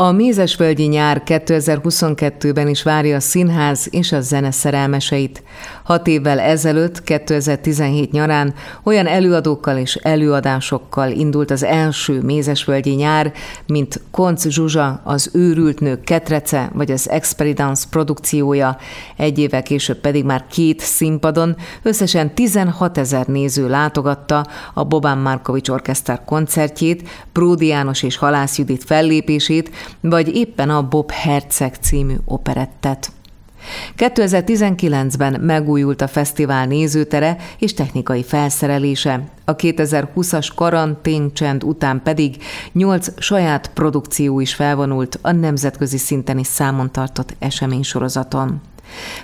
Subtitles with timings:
[0.00, 5.42] A Mézesvölgyi nyár 2022-ben is várja a színház és a zene szerelmeseit.
[5.82, 13.32] Hat évvel ezelőtt, 2017 nyarán olyan előadókkal és előadásokkal indult az első Mézesvölgyi nyár,
[13.66, 18.76] mint Konc Zsuzsa, az Őrült Nők Ketrece vagy az Experience produkciója,
[19.16, 25.68] egy évvel később pedig már két színpadon összesen 16 ezer néző látogatta a Bobán Markovics
[25.68, 33.12] Orkesztár koncertjét, Pródi János és Halász Judit fellépését, vagy éppen a Bob Herceg című operettet.
[33.96, 42.36] 2019-ben megújult a fesztivál nézőtere és technikai felszerelése, a 2020-as karanténcsend után pedig
[42.72, 48.60] nyolc saját produkció is felvonult a nemzetközi szinten is számon tartott eseménysorozaton.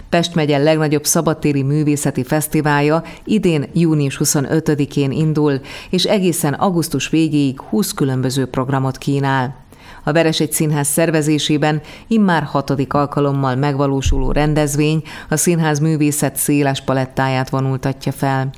[0.08, 7.92] Pest megye legnagyobb szabadtéri művészeti fesztiválja idén június 25-én indul, és egészen augusztus végéig 20
[7.92, 9.63] különböző programot kínál.
[10.04, 18.12] A Veresegy Színház szervezésében immár hatodik alkalommal megvalósuló rendezvény a színház művészet széles palettáját vonultatja
[18.12, 18.50] fel.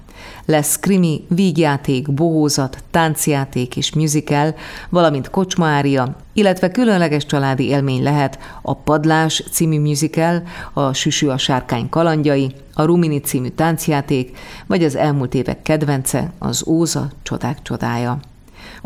[0.44, 4.54] Lesz krimi, vígjáték, bohózat, táncjáték és musical,
[4.88, 11.88] valamint kocsmaária, illetve különleges családi élmény lehet a Padlás című musical, a Süsű a sárkány
[11.88, 18.20] kalandjai, a Rumini című táncjáték, vagy az elmúlt évek kedvence, az Óza csodák csodája.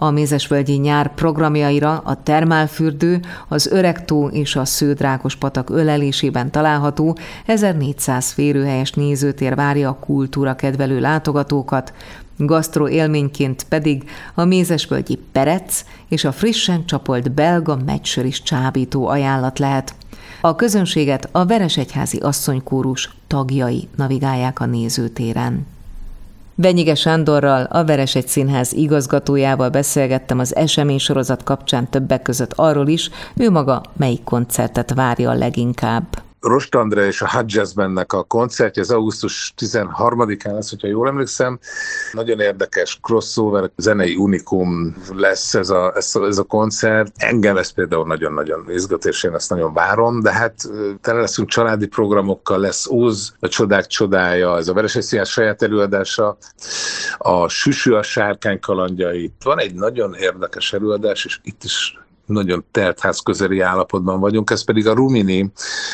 [0.02, 8.30] A Mézesvölgyi nyár programjaira a termálfürdő, az Öregtó és a Sződrákos patak ölelésében található 1400
[8.30, 11.92] férőhelyes nézőtér várja a kultúra kedvelő látogatókat,
[12.36, 19.58] Gasztro élményként pedig a mézesvölgyi perec és a frissen csapolt belga meccsör is csábító ajánlat
[19.58, 19.94] lehet.
[20.40, 25.66] A közönséget a Veresegyházi asszonykórus tagjai navigálják a nézőtéren.
[26.60, 33.50] Benyige Sándorral, a Veresegy Színház igazgatójával beszélgettem az eseménysorozat kapcsán többek között arról is, ő
[33.50, 36.29] maga melyik koncertet várja leginkább.
[36.40, 41.58] Rost André és a Bandnek a koncertje, az augusztus 13-án lesz, hogyha jól emlékszem.
[42.12, 47.12] Nagyon érdekes crossover, zenei unikum lesz ez a, ez a, ez a koncert.
[47.16, 50.54] Engem ez például nagyon-nagyon izgat, és én ezt nagyon várom, de hát
[51.00, 56.36] tele leszünk családi programokkal, lesz Óz, a csodák csodája, ez a Vereses saját előadása,
[57.18, 59.32] a Süsű a sárkány kalandjai.
[59.44, 61.98] Van egy nagyon érdekes előadás, és itt is
[62.30, 65.52] nagyon teltház közeli állapotban vagyunk, ez pedig a Rumini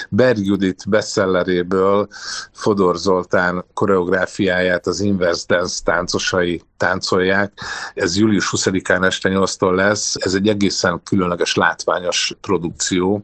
[0.09, 2.09] Berg Judit bestselleréből
[2.53, 7.53] Fodor Zoltán koreográfiáját az Inverse Dance táncosai táncolják.
[7.95, 10.15] Ez július 20-án este 8-tól lesz.
[10.15, 13.23] Ez egy egészen különleges, látványos produkció.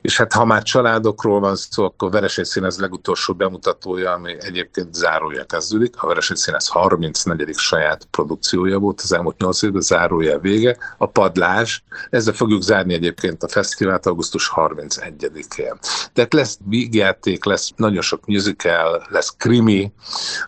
[0.00, 5.44] És hát ha már családokról van szó, akkor Veresény Színez legutolsó bemutatója, ami egyébként zárója
[5.44, 6.02] kezdődik.
[6.02, 7.54] A Veresény Színez 34.
[7.56, 10.76] saját produkciója volt az elmúlt 8 évben, zárója vége.
[10.98, 11.84] A Padlás.
[12.10, 15.78] Ezzel fogjuk zárni egyébként a fesztivált augusztus 31-én.
[16.18, 19.92] Tehát lesz vígjáték, lesz nagyon sok musical, lesz krimi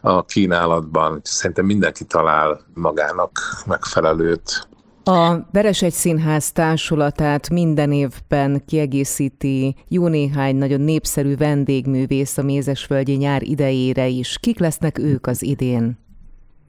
[0.00, 1.20] a kínálatban.
[1.25, 4.69] Szerintem mindenki talál magának megfelelőt.
[5.04, 13.42] A Veresegy Színház társulatát minden évben kiegészíti jó néhány nagyon népszerű vendégművész a Mézesvölgyi nyár
[13.42, 14.38] idejére is.
[14.41, 15.98] Kik lesznek ők az idén?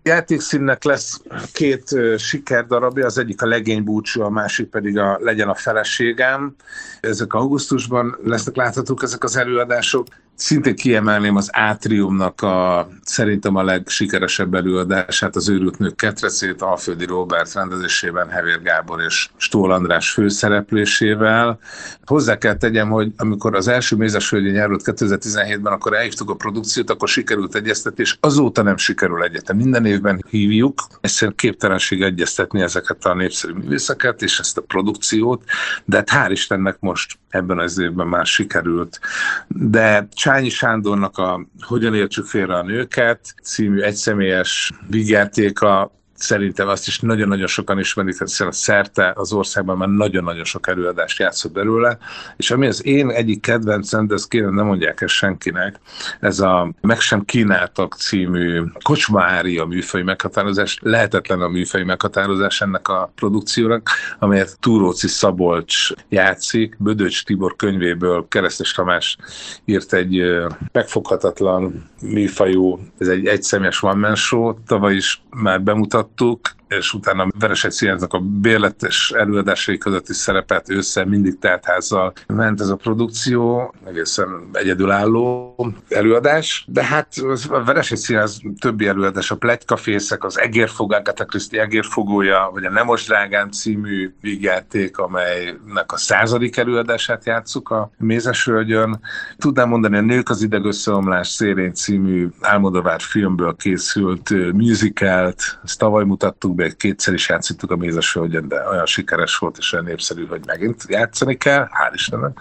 [0.04, 1.22] Játékszínnek lesz
[1.54, 6.56] két sikerdarabja, az egyik a legény búcsú, a másik pedig a Legyen a feleségem.
[7.00, 10.08] Ezek augusztusban lesznek láthatók ezek az előadások.
[10.42, 17.54] Szintén kiemelném az Átriumnak a szerintem a legsikeresebb előadását, az őrült nők ketrecét, Alföldi Robert
[17.54, 21.60] rendezésében, Hevér Gábor és Stól András főszereplésével.
[22.06, 27.08] Hozzá kell tegyem, hogy amikor az első Mézesvölgyi nyárult 2017-ben, akkor elhívtuk a produkciót, akkor
[27.08, 29.58] sikerült egyeztetés, azóta nem sikerül egyetem.
[29.58, 35.44] Minden évben hívjuk, egyszerűen képtelenség egyeztetni ezeket a népszerű művészeket és ezt a produkciót,
[35.86, 39.00] de hát hál' Istennek most ebben az évben már sikerült.
[39.48, 47.00] De Csányi Sándornak a Hogyan értsük félre a nőket című egyszemélyes vigyátéka szerintem azt is
[47.00, 51.98] nagyon-nagyon sokan ismerik, hiszen a szerte az országban már nagyon-nagyon sok előadást játszott belőle,
[52.38, 55.80] és ami az én egyik kedvencem, de ezt kérem, nem mondják ezt senkinek,
[56.20, 62.88] ez a Meg sem kínáltak című kocsmári a műfai meghatározás, lehetetlen a műfai meghatározás ennek
[62.88, 69.18] a produkciónak, amelyet Túróci Szabolcs játszik, Bödöcs Tibor könyvéből Keresztes Tamás
[69.66, 70.24] írt egy
[70.72, 76.40] megfoghatatlan műfajú, ez egy egyszemélyes one man show, tavaly is már bemutat то
[76.78, 82.62] és utána a Veresegy Színháznak a bérletes előadásai között is szerepelt ősszel, mindig teltházzal ment
[82.62, 85.56] ez a produkció, egészen egyedülálló
[85.90, 87.08] előadás, de hát
[87.50, 93.06] a Veresegy Színház többi előadás, a Plegykafészek, az Egérfog, Agatha Christie Egérfogója, vagy a Nemos
[93.06, 99.00] Drágám című vígjáték, amelynek a századik előadását játsszuk a Mézesvölgyön.
[99.38, 106.04] Tudnám mondani, a Nők az ideg összeomlás szérén című Álmodovár filmből készült musicalt, ezt tavaly
[106.04, 110.42] mutattuk be, kétszer is játszottuk a Mézesvölgyön, de olyan sikeres volt és olyan népszerű, hogy
[110.46, 112.40] megint játszani kell, hál' Istennek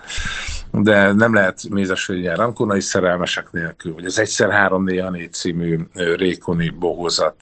[0.72, 6.69] de nem lehet mézesvölgyen rankonai szerelmesek nélkül, vagy az egyszer három néha négy című Rékoni
[6.69, 7.37] bohozat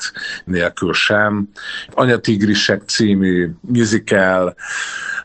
[0.44, 1.48] nélkül sem.
[1.90, 4.54] Anyatigrisek című musical,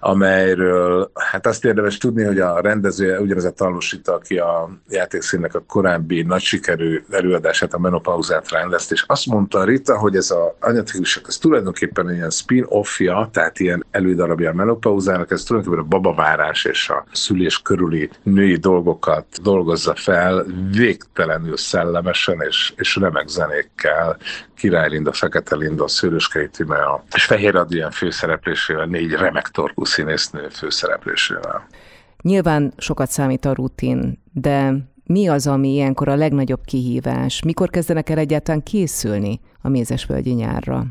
[0.04, 5.64] amelyről hát azt érdemes tudni, hogy a rendező ugyanez a Talosita, aki a játékszínnek a
[5.68, 11.24] korábbi nagy sikerű előadását, a menopauzát rendezt, és azt mondta Rita, hogy ez a anyatigrisek,
[11.28, 17.06] ez tulajdonképpen ilyen spin-offja, tehát ilyen elődarabja a menopauzának, ez tulajdonképpen a babavárás és a
[17.12, 24.18] szülés körüli női dolgokat dolgozza fel, végtelenül szellemesen és, és remek zenékkel,
[24.56, 31.68] Király Linda, Fekete Linda, Szőröskei Timea, és Fehér Adrián főszereplésével, négy remek torkú színésznő főszereplésével.
[32.22, 34.74] Nyilván sokat számít a rutin, de
[35.06, 37.44] mi az, ami ilyenkor a legnagyobb kihívás?
[37.44, 40.86] Mikor kezdenek el egyáltalán készülni a Mézesvölgyi nyárra?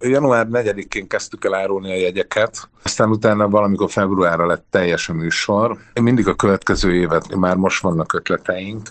[0.00, 5.76] Január 4-én kezdtük el árulni a jegyeket, aztán utána valamikor februárra lett teljes a műsor.
[6.00, 8.90] Mindig a következő évet, már most vannak ötleteink.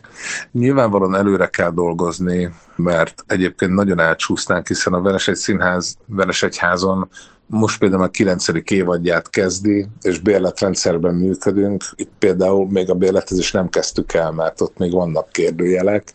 [0.51, 7.09] Nyilvánvalóan előre kell dolgozni, mert egyébként nagyon elcsúsztánk, hiszen a Veresegy Színház, Veresegyházon
[7.47, 8.45] most például a 9.
[8.71, 11.83] évadját kezdi, és bérletrendszerben működünk.
[11.95, 16.13] Itt például még a bérletezést nem kezdtük el, mert ott még vannak kérdőjelek,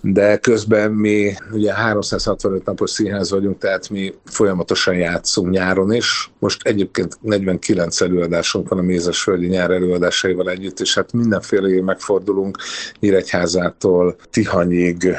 [0.00, 6.30] de közben mi ugye 365 napos színház vagyunk, tehát mi folyamatosan játszunk nyáron is.
[6.38, 12.58] Most egyébként 49 előadásunk van a Mézesföldi nyár előadásaival együtt, és hát mindenféle megfordulunk
[13.00, 15.16] Nyíregyházától Tihanyig,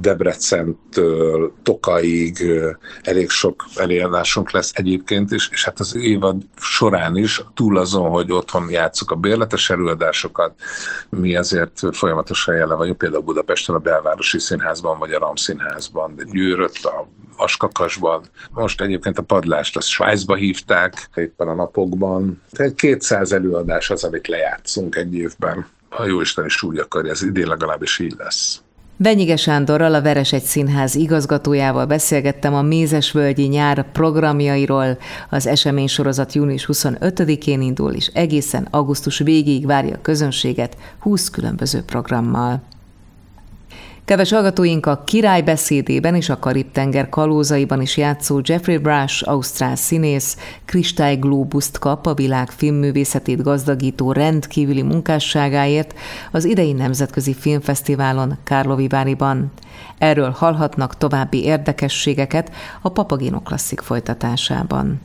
[0.00, 2.38] Debrecentől Tokaig
[3.02, 8.32] elég sok előadásunk lesz egyébként is, és hát az évad során is, túl azon, hogy
[8.32, 10.54] otthon játszuk a bérletes előadásokat,
[11.08, 16.24] mi ezért folyamatosan jelen vagyunk, például Budapesten a Belvárosi Színházban, vagy a Ram Színházban, de
[16.32, 18.22] Győrött, a Askakasban.
[18.50, 22.42] Most egyébként a padlást azt Svájcba hívták éppen a napokban.
[22.50, 25.66] Tehát 200 előadás az, amit lejátszunk egy évben.
[25.88, 28.62] Ha jó Isten is úgy akarja, ez idén legalábbis így lesz.
[29.02, 34.98] Benyige Sándorral, a Veresegy Színház igazgatójával beszélgettem a Mézesvölgyi nyár programjairól.
[35.30, 41.82] Az esemény sorozat június 25-én indul, és egészen augusztus végéig várja a közönséget 20 különböző
[41.82, 42.62] programmal.
[44.04, 50.36] Keves hallgatóink a Király beszédében és a Karib-tenger kalózaiban is játszó Jeffrey Brush, ausztrál színész,
[50.64, 55.94] Kristály Globuszt kap a világ filmművészetét gazdagító rendkívüli munkásságáért
[56.30, 59.52] az idei Nemzetközi Filmfesztiválon Kárloviváriban.
[59.98, 62.52] Erről hallhatnak további érdekességeket
[62.82, 64.98] a Papagino klasszik folytatásában.